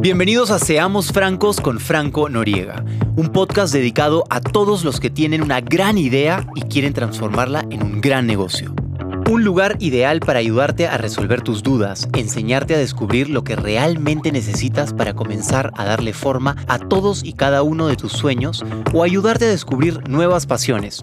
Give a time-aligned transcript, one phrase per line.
[0.00, 2.82] Bienvenidos a Seamos Francos con Franco Noriega,
[3.16, 7.82] un podcast dedicado a todos los que tienen una gran idea y quieren transformarla en
[7.82, 8.74] un gran negocio.
[9.30, 14.32] Un lugar ideal para ayudarte a resolver tus dudas, enseñarte a descubrir lo que realmente
[14.32, 19.02] necesitas para comenzar a darle forma a todos y cada uno de tus sueños o
[19.02, 21.02] ayudarte a descubrir nuevas pasiones.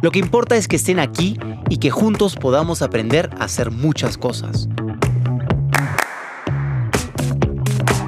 [0.00, 1.38] Lo que importa es que estén aquí
[1.68, 4.70] y que juntos podamos aprender a hacer muchas cosas.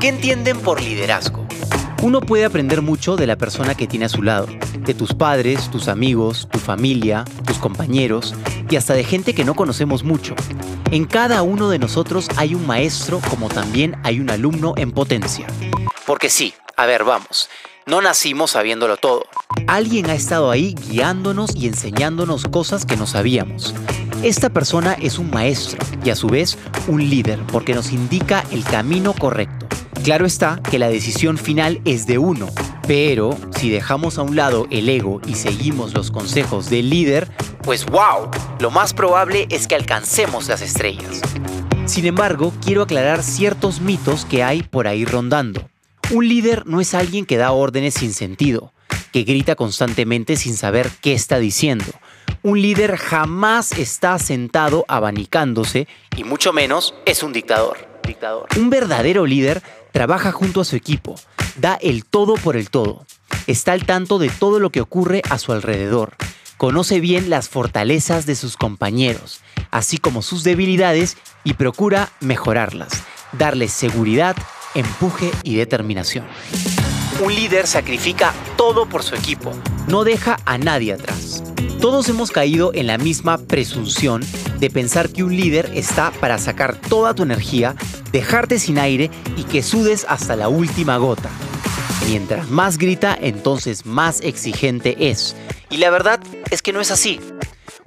[0.00, 1.46] ¿Qué entienden por liderazgo?
[2.00, 4.46] Uno puede aprender mucho de la persona que tiene a su lado,
[4.78, 8.34] de tus padres, tus amigos, tu familia, tus compañeros
[8.70, 10.34] y hasta de gente que no conocemos mucho.
[10.90, 15.46] En cada uno de nosotros hay un maestro como también hay un alumno en potencia.
[16.06, 17.50] Porque sí, a ver, vamos,
[17.84, 19.26] no nacimos sabiéndolo todo.
[19.66, 23.74] Alguien ha estado ahí guiándonos y enseñándonos cosas que no sabíamos.
[24.22, 26.56] Esta persona es un maestro y a su vez
[26.88, 29.59] un líder porque nos indica el camino correcto.
[30.04, 32.48] Claro está que la decisión final es de uno,
[32.88, 37.28] pero si dejamos a un lado el ego y seguimos los consejos del líder,
[37.62, 41.20] pues wow, lo más probable es que alcancemos las estrellas.
[41.84, 45.68] Sin embargo, quiero aclarar ciertos mitos que hay por ahí rondando.
[46.10, 48.72] Un líder no es alguien que da órdenes sin sentido,
[49.12, 51.92] que grita constantemente sin saber qué está diciendo.
[52.42, 57.90] Un líder jamás está sentado abanicándose y mucho menos es un dictador.
[58.56, 61.14] Un verdadero líder trabaja junto a su equipo,
[61.56, 63.06] da el todo por el todo,
[63.46, 66.14] está al tanto de todo lo que ocurre a su alrededor,
[66.56, 73.72] conoce bien las fortalezas de sus compañeros, así como sus debilidades y procura mejorarlas, darles
[73.72, 74.36] seguridad,
[74.74, 76.26] empuje y determinación.
[77.22, 79.52] Un líder sacrifica todo por su equipo,
[79.88, 81.42] no deja a nadie atrás.
[81.80, 84.22] Todos hemos caído en la misma presunción
[84.58, 87.74] de pensar que un líder está para sacar toda tu energía,
[88.12, 91.30] dejarte sin aire y que sudes hasta la última gota.
[92.06, 95.34] Mientras más grita, entonces más exigente es.
[95.70, 97.18] Y la verdad es que no es así.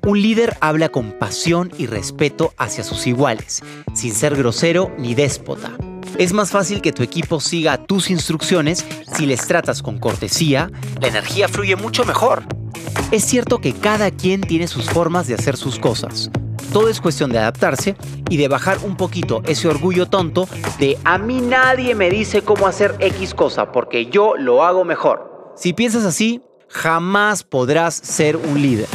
[0.01, 3.61] Un líder habla con pasión y respeto hacia sus iguales,
[3.93, 5.71] sin ser grosero ni déspota.
[6.17, 8.85] Es más fácil que tu equipo siga tus instrucciones
[9.15, 12.43] si les tratas con cortesía, la energía fluye mucho mejor.
[13.11, 16.31] Es cierto que cada quien tiene sus formas de hacer sus cosas.
[16.71, 17.95] Todo es cuestión de adaptarse
[18.29, 20.47] y de bajar un poquito ese orgullo tonto
[20.79, 25.53] de a mí nadie me dice cómo hacer X cosa porque yo lo hago mejor.
[25.55, 28.87] Si piensas así, jamás podrás ser un líder.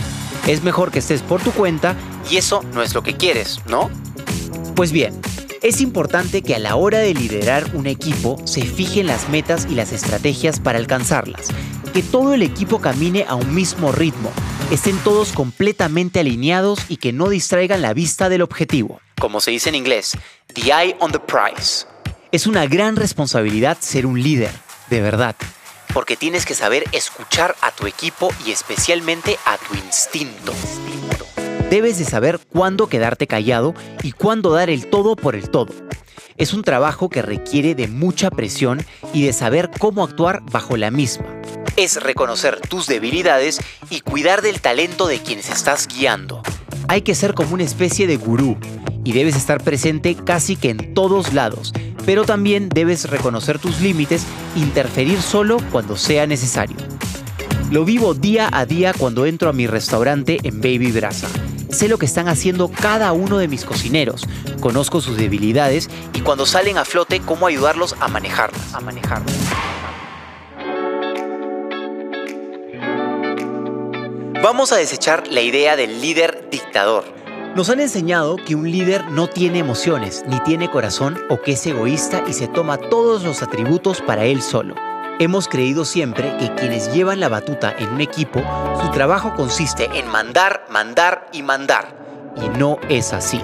[0.49, 1.95] Es mejor que estés por tu cuenta
[2.29, 3.91] y eso no es lo que quieres, ¿no?
[4.75, 5.15] Pues bien,
[5.63, 9.75] es importante que a la hora de liderar un equipo se fijen las metas y
[9.75, 11.49] las estrategias para alcanzarlas
[11.99, 14.31] que todo el equipo camine a un mismo ritmo,
[14.71, 19.01] estén todos completamente alineados y que no distraigan la vista del objetivo.
[19.19, 20.17] Como se dice en inglés,
[20.55, 21.89] the eye on the prize.
[22.31, 24.53] Es una gran responsabilidad ser un líder,
[24.91, 25.35] de verdad,
[25.93, 30.55] porque tienes que saber escuchar a tu equipo y especialmente a tu instinto.
[31.71, 35.75] Debes de saber cuándo quedarte callado y cuándo dar el todo por el todo.
[36.37, 40.91] Es un trabajo que requiere de mucha presión y de saber cómo actuar bajo la
[40.91, 41.27] misma
[41.79, 46.43] es reconocer tus debilidades y cuidar del talento de quienes estás guiando.
[46.89, 48.59] Hay que ser como una especie de gurú
[49.05, 51.73] y debes estar presente casi que en todos lados,
[52.05, 54.25] pero también debes reconocer tus límites,
[54.57, 56.77] interferir solo cuando sea necesario.
[57.71, 61.29] Lo vivo día a día cuando entro a mi restaurante en Baby Brasa.
[61.71, 64.27] Sé lo que están haciendo cada uno de mis cocineros,
[64.61, 68.75] conozco sus debilidades y cuando salen a flote cómo ayudarlos a manejarlas.
[68.75, 69.35] A manejarlas.
[74.43, 77.05] Vamos a desechar la idea del líder dictador.
[77.55, 81.67] Nos han enseñado que un líder no tiene emociones, ni tiene corazón o que es
[81.67, 84.75] egoísta y se toma todos los atributos para él solo.
[85.21, 88.41] Hemos creído siempre que quienes llevan la batuta en un equipo,
[88.81, 92.33] su trabajo consiste en mandar, mandar y mandar.
[92.37, 93.41] Y no es así.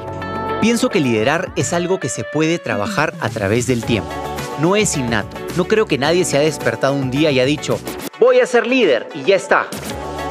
[0.61, 4.13] Pienso que liderar es algo que se puede trabajar a través del tiempo.
[4.61, 5.37] No es innato.
[5.57, 7.81] No creo que nadie se ha despertado un día y ha dicho,
[8.21, 9.67] voy a ser líder y ya está.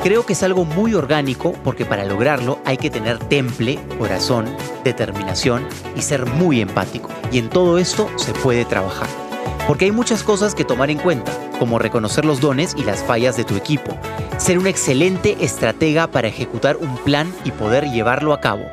[0.01, 4.45] Creo que es algo muy orgánico porque para lograrlo hay que tener temple, corazón,
[4.85, 7.09] determinación y ser muy empático.
[7.33, 9.22] Y en todo esto se puede trabajar.
[9.67, 13.37] Porque hay muchas cosas que tomar en cuenta, como reconocer los dones y las fallas
[13.37, 13.97] de tu equipo,
[14.37, 18.65] ser un excelente estratega para ejecutar un plan y poder llevarlo a cabo.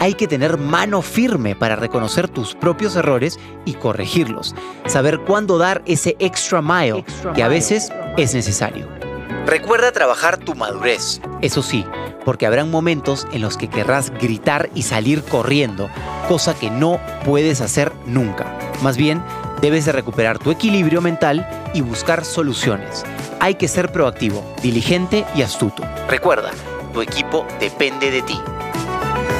[0.00, 4.54] Hay que tener mano firme para reconocer tus propios errores y corregirlos,
[4.86, 7.04] saber cuándo dar ese extra mile
[7.34, 8.86] que a veces es necesario.
[9.46, 11.86] Recuerda trabajar tu madurez, eso sí,
[12.24, 15.88] porque habrán momentos en los que querrás gritar y salir corriendo,
[16.28, 18.58] cosa que no puedes hacer nunca.
[18.82, 19.22] Más bien,
[19.64, 23.02] Debes de recuperar tu equilibrio mental y buscar soluciones.
[23.40, 25.82] Hay que ser proactivo, diligente y astuto.
[26.06, 26.50] Recuerda,
[26.92, 28.38] tu equipo depende de ti.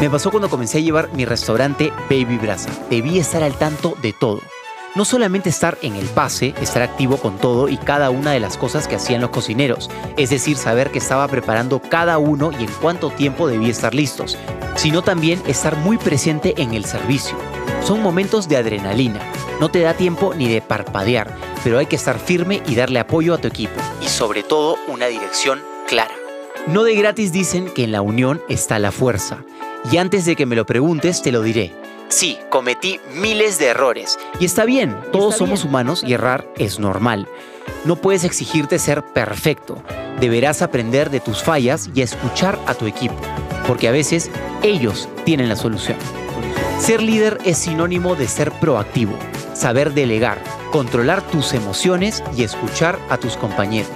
[0.00, 2.71] Me pasó cuando comencé a llevar mi restaurante Baby Brasa.
[2.88, 4.41] Debí estar al tanto de todo.
[4.94, 8.56] No solamente estar en el pase, estar activo con todo y cada una de las
[8.56, 12.70] cosas que hacían los cocineros, es decir, saber que estaba preparando cada uno y en
[12.81, 14.38] cuánto tiempo debía estar listos,
[14.75, 17.37] sino también estar muy presente en el servicio.
[17.85, 19.20] Son momentos de adrenalina,
[19.61, 23.35] no te da tiempo ni de parpadear, pero hay que estar firme y darle apoyo
[23.35, 26.15] a tu equipo y sobre todo una dirección clara.
[26.67, 29.45] No de gratis dicen que en la unión está la fuerza.
[29.91, 31.73] Y antes de que me lo preguntes, te lo diré.
[32.09, 34.19] Sí, cometí miles de errores.
[34.41, 37.29] Y está bien, todos somos humanos y errar es normal.
[37.85, 39.83] No puedes exigirte ser perfecto.
[40.21, 43.17] Deberás aprender de tus fallas y escuchar a tu equipo,
[43.67, 44.31] porque a veces
[44.62, 45.99] ellos tienen la solución.
[46.79, 49.19] Ser líder es sinónimo de ser proactivo,
[49.55, 50.39] saber delegar,
[50.71, 53.91] controlar tus emociones y escuchar a tus compañeros.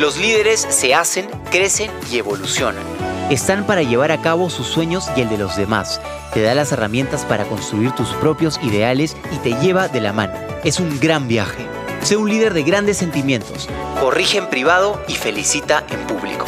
[0.00, 2.82] Los líderes se hacen, crecen y evolucionan.
[3.30, 6.00] Están para llevar a cabo sus sueños y el de los demás.
[6.34, 10.34] Te da las herramientas para construir tus propios ideales y te lleva de la mano.
[10.62, 11.64] Es un gran viaje.
[12.02, 13.68] Sé un líder de grandes sentimientos.
[13.98, 16.44] Corrige en privado y felicita en público.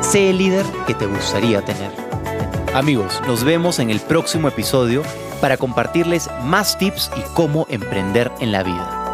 [0.00, 2.05] Sé el líder que te gustaría tener.
[2.76, 5.02] Amigos, nos vemos en el próximo episodio
[5.40, 9.05] para compartirles más tips y cómo emprender en la vida.